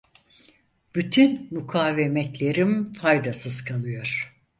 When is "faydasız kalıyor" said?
2.93-4.33